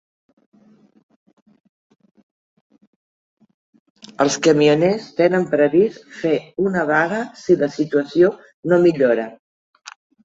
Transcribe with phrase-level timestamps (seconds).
[4.25, 6.33] Els camioners tenen previst fer
[6.71, 8.33] una vaga si la situació
[8.73, 9.29] no millora.